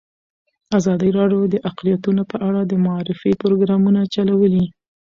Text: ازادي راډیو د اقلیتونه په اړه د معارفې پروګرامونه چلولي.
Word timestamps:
ازادي 0.77 1.09
راډیو 1.19 1.41
د 1.53 1.55
اقلیتونه 1.69 2.21
په 2.31 2.37
اړه 2.47 2.61
د 2.65 2.73
معارفې 2.85 3.31
پروګرامونه 3.41 4.01
چلولي. 4.13 4.65